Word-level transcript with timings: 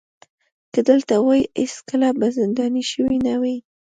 که 0.73 0.79
دلته 0.89 1.13
وای 1.23 1.41
هېڅکله 1.61 2.09
به 2.19 2.27
زنداني 2.37 2.83
شوی 2.91 3.17
نه 3.25 3.35
وای. 3.41 3.57